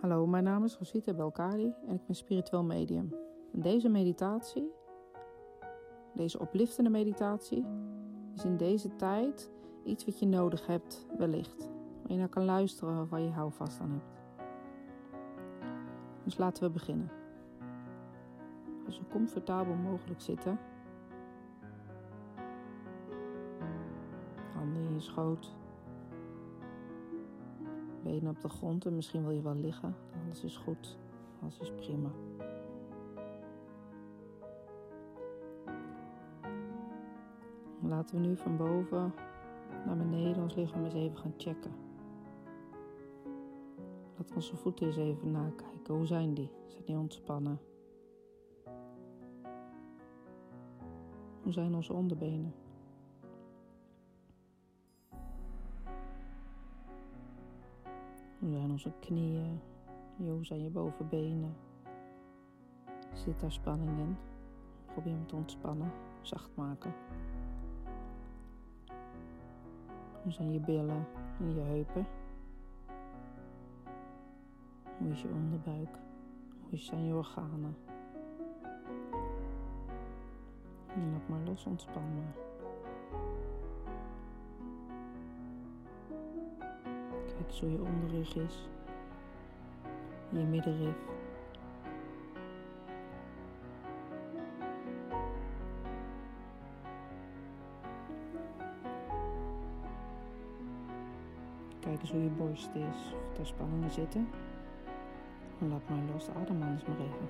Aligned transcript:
Hallo, 0.00 0.26
mijn 0.26 0.44
naam 0.44 0.64
is 0.64 0.76
Rosita 0.76 1.12
Belkadi 1.12 1.74
en 1.86 1.94
ik 1.94 2.06
ben 2.06 2.14
spiritueel 2.14 2.64
medium. 2.64 3.14
En 3.52 3.60
deze 3.60 3.88
meditatie, 3.88 4.72
deze 6.14 6.38
oplichtende 6.38 6.90
meditatie, 6.90 7.66
is 8.34 8.44
in 8.44 8.56
deze 8.56 8.96
tijd 8.96 9.50
iets 9.84 10.04
wat 10.04 10.18
je 10.18 10.26
nodig 10.26 10.66
hebt, 10.66 11.06
wellicht. 11.18 11.70
Waar 12.02 12.12
je 12.12 12.18
naar 12.18 12.28
kan 12.28 12.44
luisteren 12.44 13.02
of 13.02 13.10
waar 13.10 13.20
je 13.20 13.30
houvast 13.30 13.80
aan 13.80 13.90
hebt. 13.90 14.20
Dus 16.24 16.38
laten 16.38 16.62
we 16.62 16.70
beginnen. 16.70 17.10
Ga 18.84 18.90
zo 18.90 19.02
comfortabel 19.10 19.74
mogelijk 19.74 20.20
zitten. 20.20 20.58
Handen 24.54 24.82
in 24.82 24.94
je 24.94 25.00
schoot. 25.00 25.61
Benen 28.02 28.30
op 28.30 28.40
de 28.40 28.48
grond 28.48 28.86
en 28.86 28.94
misschien 28.94 29.22
wil 29.22 29.30
je 29.30 29.42
wel 29.42 29.54
liggen. 29.54 29.94
Alles 30.24 30.44
is 30.44 30.56
goed. 30.56 30.98
Alles 31.42 31.58
is 31.58 31.70
prima. 31.70 32.10
Laten 37.80 38.20
we 38.20 38.26
nu 38.26 38.36
van 38.36 38.56
boven 38.56 39.14
naar 39.86 39.96
beneden 39.96 40.42
ons 40.42 40.54
lichaam 40.54 40.84
eens 40.84 40.94
even 40.94 41.16
gaan 41.16 41.34
checken. 41.36 41.72
Laten 44.16 44.28
we 44.28 44.34
onze 44.34 44.56
voeten 44.56 44.86
eens 44.86 44.96
even 44.96 45.30
nakijken. 45.30 45.94
Hoe 45.94 46.06
zijn 46.06 46.34
die? 46.34 46.50
Zijn 46.66 46.84
die 46.84 46.96
ontspannen? 46.96 47.58
Hoe 51.42 51.52
zijn 51.52 51.74
onze 51.74 51.92
onderbenen? 51.92 52.54
Hoe 58.42 58.50
zijn 58.50 58.70
onze 58.70 58.92
knieën? 59.00 59.60
Hoe 60.16 60.44
zijn 60.44 60.62
je 60.62 60.70
bovenbenen? 60.70 61.56
Zit 63.12 63.40
daar 63.40 63.52
spanning 63.52 63.98
in? 63.98 64.16
Probeer 64.86 65.12
hem 65.12 65.26
te 65.26 65.36
ontspannen, 65.36 65.92
zacht 66.20 66.50
maken. 66.54 66.94
Hoe 70.22 70.32
zijn 70.32 70.52
je 70.52 70.60
billen 70.60 71.06
en 71.40 71.54
je 71.54 71.60
heupen? 71.60 72.06
Hoe 74.98 75.10
is 75.10 75.22
je 75.22 75.28
onderbuik? 75.28 75.98
Hoe 76.68 76.78
zijn 76.78 77.04
je 77.04 77.14
organen? 77.14 77.76
En 80.86 81.12
laat 81.12 81.28
maar 81.28 81.40
los, 81.44 81.66
ontspan 81.66 82.14
maar. 82.14 82.51
Eens 87.48 87.60
hoe 87.60 87.70
je 87.70 87.82
onderrug 87.82 88.36
is. 88.36 88.68
Je 90.28 90.38
middenrif. 90.38 90.96
Kijk 101.80 102.00
eens 102.00 102.10
hoe 102.10 102.22
je 102.22 102.28
borst 102.28 102.70
is, 102.74 103.12
of 103.28 103.36
daar 103.36 103.46
spanningen 103.46 103.90
zitten. 103.90 104.28
En 105.60 105.68
laat 105.68 105.88
maar 105.88 105.98
los, 106.12 106.28
adem 106.28 106.62
eens 106.62 106.84
maar 106.84 106.96
even. 106.96 107.28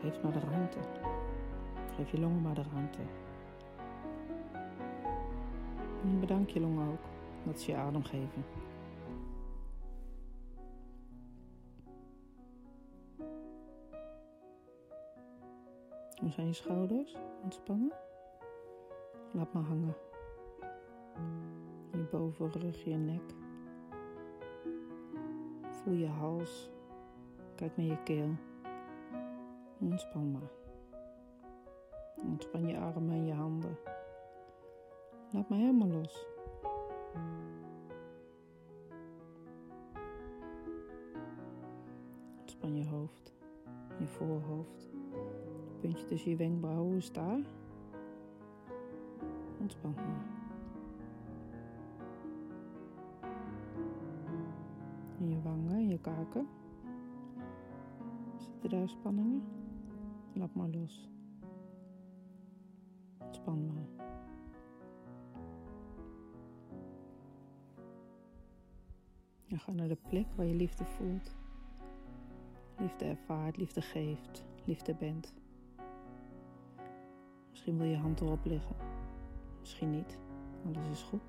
Geef 0.00 0.22
maar 0.22 0.32
de 0.32 0.40
ruimte. 0.50 0.78
Geef 1.96 2.10
je 2.10 2.20
longen 2.20 2.42
maar 2.42 2.54
de 2.54 2.64
ruimte. 2.72 2.98
En 6.02 6.20
bedank 6.20 6.50
je 6.50 6.60
longen 6.60 6.88
ook 6.88 7.13
dat 7.44 7.60
ze 7.60 7.70
je 7.70 7.76
adem 7.76 8.02
geven. 8.02 8.44
Hoe 16.20 16.30
zijn 16.30 16.46
je 16.46 16.52
schouders? 16.52 17.16
Ontspannen? 17.42 17.92
Laat 19.32 19.52
maar 19.52 19.62
hangen. 19.62 19.94
Je 21.92 22.06
bovenrug, 22.10 22.84
je 22.84 22.96
nek. 22.96 23.34
Voel 25.70 25.94
je 25.94 26.08
hals. 26.08 26.70
Kijk 27.54 27.76
naar 27.76 27.86
je 27.86 28.02
keel. 28.02 28.30
Ontspan 29.80 30.30
maar. 30.30 30.50
Ontspan 32.16 32.66
je 32.66 32.78
armen 32.78 33.14
en 33.14 33.26
je 33.26 33.32
handen. 33.32 33.78
Laat 35.30 35.48
maar 35.48 35.58
helemaal 35.58 35.88
los. 35.88 36.33
Ontspan 42.40 42.76
je 42.76 42.86
hoofd, 42.86 43.34
je 43.98 44.06
voorhoofd. 44.06 44.90
Het 45.68 45.80
puntje 45.80 46.04
tussen 46.04 46.30
je 46.30 46.36
wenkbrauwen 46.36 46.96
is 46.96 47.12
daar. 47.12 47.40
Ontspan 49.60 49.94
maar. 49.94 50.32
En 55.18 55.28
je 55.30 55.42
wangen 55.42 55.72
en 55.74 55.88
je 55.88 55.98
kaken. 55.98 56.48
Zitten 58.36 58.70
daar 58.70 58.88
spanningen? 58.88 59.42
Laat 60.32 60.54
maar 60.54 60.68
los. 60.68 61.10
Ontspan 63.18 63.66
maar. 63.66 64.06
En 69.54 69.60
ga 69.60 69.72
naar 69.72 69.88
de 69.88 69.98
plek 70.08 70.26
waar 70.34 70.46
je 70.46 70.54
liefde 70.54 70.84
voelt. 70.84 71.34
Liefde 72.78 73.04
ervaart, 73.04 73.56
liefde 73.56 73.80
geeft, 73.80 74.44
liefde 74.64 74.94
bent. 74.94 75.34
Misschien 77.50 77.78
wil 77.78 77.86
je 77.86 77.96
hand 77.96 78.20
erop 78.20 78.44
liggen. 78.44 78.76
Misschien 79.60 79.90
niet. 79.90 80.18
Alles 80.66 80.88
is 80.90 81.02
goed. 81.02 81.20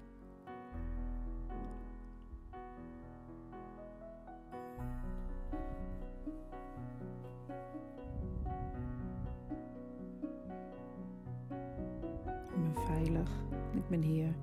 Ik 12.48 12.62
ben 12.62 12.76
veilig. 12.86 13.32
Ik 13.74 13.88
ben 13.88 14.02
hier. 14.02 14.36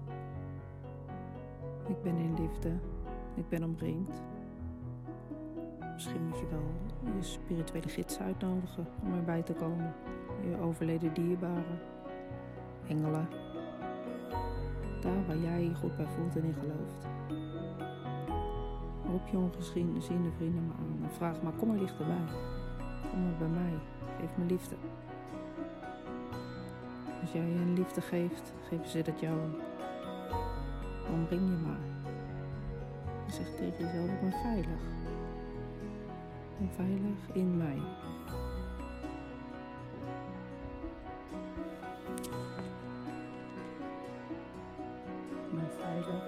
Ik 1.88 2.03
ben 2.03 2.16
in 2.16 2.34
liefde. 2.34 3.00
Ik 3.34 3.48
ben 3.48 3.65
omringd. 3.65 4.22
Misschien 5.93 6.26
moet 6.28 6.38
je 6.38 6.47
wel 6.50 7.12
je 7.16 7.22
spirituele 7.22 7.88
gids 7.88 8.19
uitnodigen 8.19 8.87
om 9.03 9.15
erbij 9.15 9.43
te 9.43 9.53
komen. 9.53 9.94
Je 10.41 10.60
overleden 10.60 11.15
dierbaren. 11.15 11.81
Engelen. 12.88 13.28
Daar 15.00 15.26
waar 15.26 15.38
jij 15.38 15.62
je 15.62 15.75
goed 15.75 15.97
bij 15.97 16.06
voelt 16.06 16.37
en 16.37 16.44
in 16.44 16.54
gelooft. 16.54 17.06
Roep 19.10 19.28
je 19.28 19.37
ongeziene 19.37 20.31
vrienden 20.37 20.66
maar 20.66 20.76
aan 20.76 20.98
en 21.03 21.10
vraag 21.10 21.42
maar, 21.42 21.53
kom 21.53 21.69
maar 21.69 21.78
dichterbij. 21.78 22.25
Kom 23.10 23.22
maar 23.22 23.37
bij 23.38 23.48
mij. 23.48 23.72
Geef 24.21 24.37
me 24.37 24.44
liefde. 24.44 24.75
Als 27.21 27.32
jij 27.32 27.42
een 27.42 27.75
liefde 27.75 28.00
geeft, 28.00 28.53
geven 28.69 28.88
ze 28.88 29.03
dat 29.03 29.21
jou. 29.21 29.38
Omring 31.12 31.50
je 31.50 31.56
maar. 31.66 31.91
Zeg 33.32 33.47
tegen 33.56 33.84
jezelf, 33.84 34.10
ik 34.10 34.20
ben 34.20 34.32
veilig. 34.32 34.82
Ik 36.59 36.69
veilig 36.76 37.32
in 37.32 37.56
mij. 37.56 37.81
Ik 45.47 45.54
ben 45.54 45.71
veilig. 45.81 46.25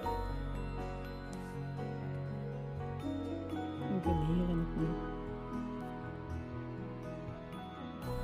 Ik 3.95 4.01
ben 4.03 4.25
hier 4.25 4.49
in 4.49 4.59
het 4.59 4.77
nu. 4.77 4.87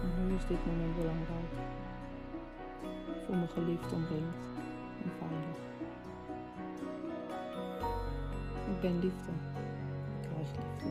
En 0.02 0.28
nu 0.28 0.36
is 0.36 0.46
dit 0.46 0.66
moment 0.66 0.96
belangrijk. 0.96 1.52
Voel 3.26 3.36
me 3.36 3.48
geliefd, 3.48 3.94
omringd 3.94 4.36
en 5.04 5.12
veilig. 5.20 5.71
Ik 8.72 8.82
ben 8.82 9.00
liefde. 9.00 9.32
Ik 10.22 10.30
krijg 10.30 10.52
liefde. 10.56 10.90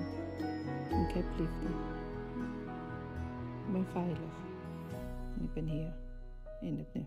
Ik 0.97 1.15
heb 1.15 1.39
liefde. 1.39 1.67
Ik 3.67 3.73
ben 3.73 3.87
veilig. 3.87 4.35
En 5.37 5.45
ik 5.45 5.53
ben 5.53 5.67
hier 5.67 5.95
in 6.61 6.79
het 6.79 6.95
nu. 6.95 7.07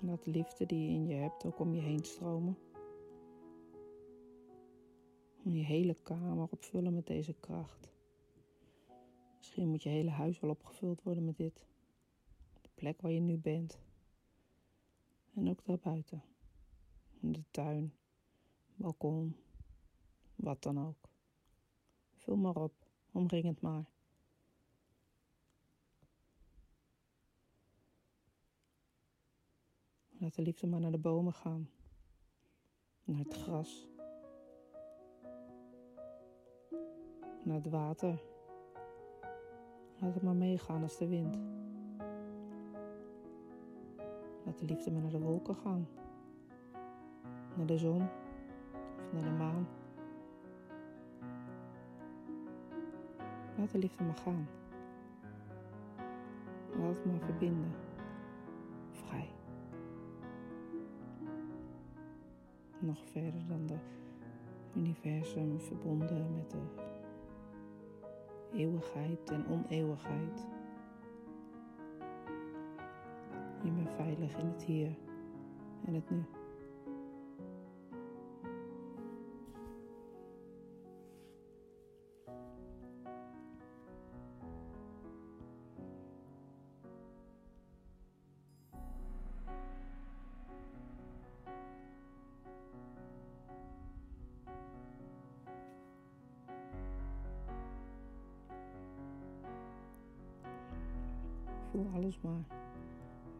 Laat 0.00 0.24
de 0.24 0.30
liefde 0.30 0.66
die 0.66 0.82
je 0.82 0.88
in 0.88 1.06
je 1.06 1.14
hebt 1.14 1.44
ook 1.44 1.58
om 1.58 1.74
je 1.74 1.80
heen 1.80 2.04
stromen. 2.04 2.58
En 5.44 5.54
je 5.54 5.64
hele 5.64 5.96
kamer 6.02 6.48
opvullen 6.50 6.94
met 6.94 7.06
deze 7.06 7.34
kracht. 7.40 7.90
Misschien 9.38 9.68
moet 9.68 9.82
je 9.82 9.88
hele 9.88 10.10
huis 10.10 10.40
wel 10.40 10.50
opgevuld 10.50 11.02
worden 11.02 11.24
met 11.24 11.36
dit. 11.36 11.66
De 12.62 12.68
plek 12.74 13.00
waar 13.00 13.12
je 13.12 13.20
nu 13.20 13.36
bent. 13.36 13.78
En 15.38 15.48
ook 15.48 15.64
daarbuiten. 15.64 16.22
de 17.20 17.44
tuin, 17.50 17.94
balkon, 18.74 19.36
wat 20.34 20.62
dan 20.62 20.86
ook. 20.86 21.08
Vul 22.14 22.36
maar 22.36 22.56
op, 22.56 22.72
omring 23.12 23.44
het 23.44 23.60
maar. 23.60 23.90
Laat 30.08 30.34
de 30.34 30.42
liefde 30.42 30.66
maar 30.66 30.80
naar 30.80 30.92
de 30.92 30.98
bomen 30.98 31.32
gaan, 31.32 31.70
naar 33.04 33.18
het 33.18 33.34
gras, 33.34 33.88
naar 37.44 37.56
het 37.56 37.68
water. 37.68 38.22
Laat 39.98 40.14
het 40.14 40.22
maar 40.22 40.36
meegaan 40.36 40.82
als 40.82 40.98
de 40.98 41.06
wind. 41.06 41.36
Laat 44.48 44.58
de 44.58 44.66
liefde 44.66 44.90
maar 44.90 45.02
naar 45.02 45.10
de 45.10 45.18
wolken 45.18 45.54
gaan, 45.54 45.88
naar 47.56 47.66
de 47.66 47.78
zon 47.78 48.02
of 49.04 49.12
naar 49.12 49.22
de 49.22 49.30
maan. 49.30 49.68
Laat 53.56 53.70
de 53.70 53.78
liefde 53.78 54.04
maar 54.04 54.16
gaan. 54.16 54.48
Laat 56.78 56.96
het 56.96 57.04
maar 57.04 57.20
verbinden. 57.20 57.72
Vrij. 58.90 59.30
Nog 62.78 62.98
verder 63.04 63.46
dan 63.48 63.66
de 63.66 63.78
universum 64.74 65.60
verbonden 65.60 66.34
met 66.34 66.50
de 66.50 66.62
eeuwigheid 68.52 69.30
en 69.30 69.46
oneeuwigheid. 69.48 70.46
Je 73.64 73.70
bent 73.70 73.90
veilig 73.96 74.38
in 74.38 74.46
het 74.46 74.62
hier 74.62 74.96
en 75.86 75.94
het 75.94 76.10
nu. 76.10 76.24
Voel 101.70 101.90
alles 101.94 102.18
maar. 102.20 102.58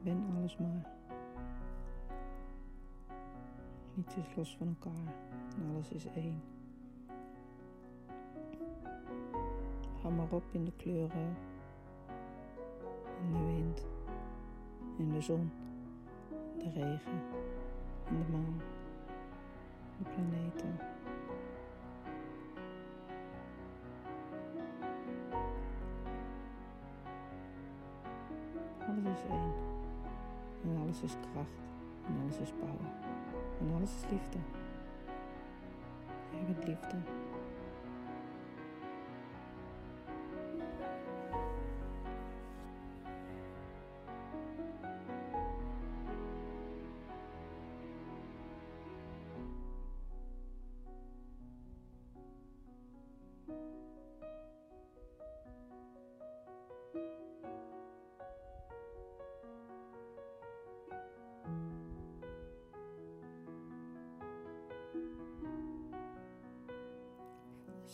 Ben 0.03 0.25
alles 0.37 0.57
maar. 0.59 0.97
Niets 3.95 4.17
is 4.17 4.37
los 4.37 4.57
van 4.57 4.69
elkaar 4.69 5.15
en 5.57 5.75
alles 5.75 5.91
is 5.91 6.07
één. 6.07 6.43
Ga 10.01 10.09
maar 10.09 10.33
op 10.33 10.45
in 10.51 10.65
de 10.65 10.73
kleuren, 10.77 11.37
in 13.21 13.33
de 13.33 13.45
wind, 13.47 13.87
in 14.99 15.13
de 15.13 15.21
zon, 15.21 15.51
de 16.59 16.71
regen, 16.71 17.21
in 18.11 18.17
de 18.19 18.33
maan, 18.33 18.61
de 19.99 20.05
planeten. 20.05 20.79
Alles 28.89 29.19
is 29.19 29.31
één. 29.31 29.68
En 30.63 30.77
alles 30.83 31.03
is 31.03 31.17
kracht. 31.33 31.59
En 32.07 32.15
alles 32.23 32.39
is 32.39 32.53
power. 32.59 32.91
En 33.61 33.75
alles 33.75 33.91
is 33.95 34.11
liefde. 34.11 34.39
Jij 36.31 36.45
bent 36.47 36.65
liefde. 36.65 36.97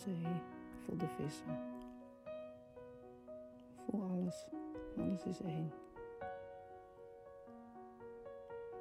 Zee, 0.04 0.42
voel 0.84 0.96
de 0.96 1.06
vissen. 1.06 1.58
Voel 3.88 4.02
alles. 4.02 4.46
Alles 4.98 5.24
is 5.24 5.40
één. 5.40 5.72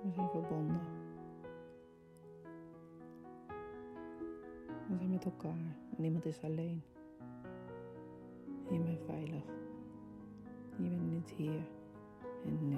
We 0.04 0.12
zijn 0.12 0.30
verbonden. 0.30 0.82
We 4.88 4.96
zijn 4.98 5.10
met 5.10 5.26
elkaar. 5.26 5.76
Niemand 5.98 6.26
is 6.26 6.44
alleen. 6.44 6.84
Je 8.70 8.80
bent 8.80 9.00
veilig. 9.06 9.44
Je 10.78 10.90
bent 10.90 11.12
niet 11.12 11.30
hier 11.30 11.62
en 12.46 12.70
nu. 12.70 12.78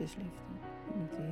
Is 0.00 0.16
liefde. 0.16 0.52
Met 0.98 1.10
die 1.10 1.24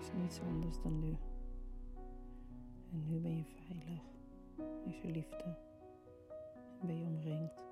is 0.00 0.12
niets 0.12 0.40
anders 0.40 0.82
dan 0.82 1.00
nu. 1.00 1.16
En 2.92 3.04
nu 3.08 3.18
ben 3.18 3.36
je 3.36 3.44
veilig. 3.44 4.02
Is 4.84 5.02
er 5.02 5.10
liefde. 5.10 5.56
En 6.80 6.86
ben 6.86 6.98
je 6.98 7.04
omringd. 7.04 7.64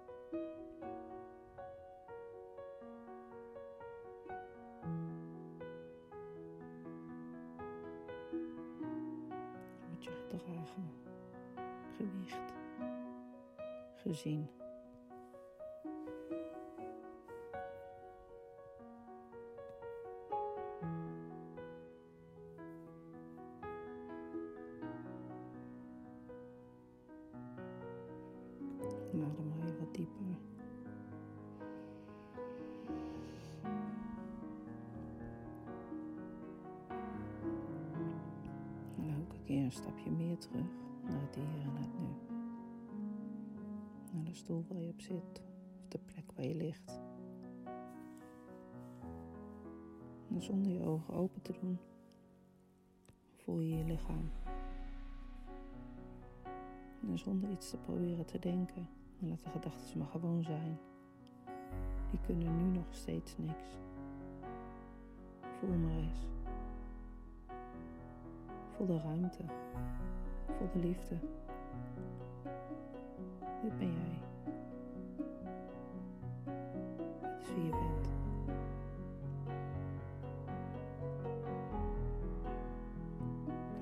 Gedragen. 10.31 10.91
Gewicht. 11.97 12.53
Gezien. 14.03 14.49
Een 39.63 39.73
stapje 39.73 40.11
meer 40.11 40.39
terug 40.39 40.67
naar 41.03 41.21
het 41.21 41.35
hier 41.35 41.63
en 41.63 41.77
het 41.77 41.99
nu. 41.99 42.07
Naar 44.13 44.25
de 44.25 44.35
stoel 44.35 44.65
waar 44.69 44.81
je 44.81 44.89
op 44.89 45.01
zit 45.01 45.43
of 45.81 45.89
de 45.89 45.99
plek 45.99 46.33
waar 46.37 46.47
je 46.47 46.55
ligt. 46.55 47.01
En 50.29 50.43
zonder 50.43 50.73
je 50.73 50.85
ogen 50.85 51.15
open 51.15 51.43
te 51.43 51.53
doen, 51.61 51.79
voel 53.37 53.61
je 53.61 53.77
je 53.77 53.85
lichaam. 53.85 54.31
En 57.09 57.19
zonder 57.19 57.51
iets 57.51 57.71
te 57.71 57.77
proberen 57.77 58.27
te 58.27 58.39
denken, 58.39 58.89
en 59.21 59.29
laat 59.29 59.43
de 59.45 59.51
gedachten 59.51 59.99
maar 59.99 60.09
gewoon 60.09 60.43
zijn. 60.43 60.79
Die 62.11 62.21
kunnen 62.21 62.57
nu 62.57 62.79
nog 62.79 62.95
steeds 62.95 63.37
niks. 63.39 63.69
Voel 65.59 65.77
maar 65.77 65.97
eens. 65.97 66.34
Voel 68.77 68.87
de 68.87 69.01
ruimte. 69.01 69.43
Voel 70.47 70.69
de 70.73 70.79
liefde. 70.79 71.15
Dit 73.63 73.79
ben 73.79 73.93
jij. 73.93 74.23
Dit 77.21 77.41
is 77.41 77.55
wie 77.55 77.65
je 77.65 77.71
bent. 77.71 78.09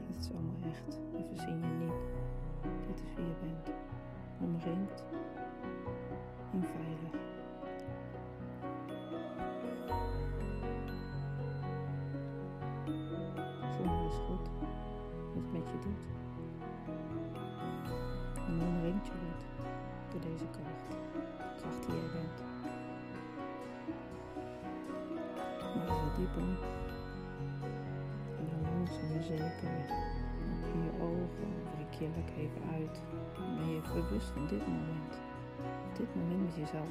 Dit 0.07 0.17
is 0.21 0.31
allemaal 0.33 0.71
echt. 0.71 0.99
We 1.13 1.25
verzin 1.25 1.59
je 1.59 1.85
niet. 1.85 1.93
Dit 2.87 3.03
is 3.03 3.15
wie 3.15 3.25
je 3.27 3.35
bent. 3.41 3.77
Omringd 4.41 5.05
en 6.53 6.65
wat 15.35 15.53
met 15.53 15.67
je 15.71 15.79
doet. 15.85 16.05
En 18.47 18.67
omringd 18.67 19.07
je 19.07 19.13
wordt 19.25 19.45
door 20.11 20.21
deze 20.21 20.45
kracht. 20.51 20.89
De 20.89 21.61
kracht 21.61 21.87
die 21.87 21.95
jij 21.95 22.11
bent. 22.13 22.43
Maar 25.77 25.87
wat 25.87 26.17
dieper. 26.17 26.49
En 28.39 28.45
dan 28.51 28.61
langzaam 28.73 29.09
maar 29.13 29.23
zeker 29.23 30.01
open 30.73 30.83
je 30.85 30.93
ogen, 31.01 31.53
rek 31.79 31.93
je 31.99 32.09
lekker 32.17 32.37
even 32.37 32.63
uit. 32.73 33.01
Ben 33.57 33.69
je 33.69 33.81
bewust 33.95 34.29
van 34.29 34.47
dit 34.47 34.67
moment. 34.67 35.13
Dit 35.99 36.15
moment 36.15 36.43
met 36.45 36.55
jezelf. 36.55 36.89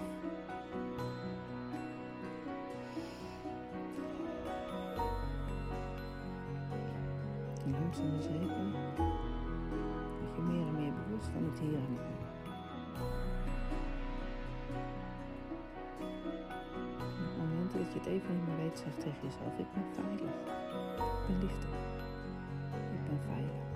Langzaam 7.70 8.12
maar 8.12 8.22
zeker 8.22 8.64
word 10.20 10.36
je 10.36 10.42
meer 10.42 10.68
en 10.68 10.76
meer 10.76 10.94
bewust 10.94 11.30
van 11.34 11.44
het 11.44 11.60
hier 11.60 11.74
en 11.74 11.82
het 11.82 12.06
nu. 12.10 12.20
Op 17.26 17.38
momenten 17.38 17.80
dat 17.84 17.94
je 17.94 18.00
het 18.00 18.08
even 18.08 18.34
niet 18.36 18.48
meer 18.48 18.58
weet, 18.58 18.80
zeg 18.80 18.94
tegen 18.94 19.24
jezelf: 19.24 19.58
Ik 19.58 19.72
ben 19.74 19.86
veilig. 19.94 20.36
Ik 21.20 21.28
ben 21.28 21.40
liefde. 21.40 21.68
Ik 22.96 23.04
ben 23.08 23.20
veilig. 23.28 23.71